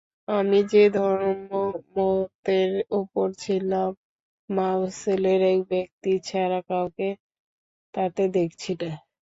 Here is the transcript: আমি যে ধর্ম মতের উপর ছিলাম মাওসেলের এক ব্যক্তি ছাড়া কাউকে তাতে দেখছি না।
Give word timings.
আমি 0.31 0.59
যে 0.71 0.83
ধর্ম 0.95 1.49
মতের 1.95 2.71
উপর 2.99 3.27
ছিলাম 3.39 3.89
মাওসেলের 4.49 5.41
এক 5.51 5.59
ব্যক্তি 5.71 6.11
ছাড়া 6.27 6.59
কাউকে 6.69 7.09
তাতে 7.93 8.23
দেখছি 8.37 8.71
না। 8.81 8.91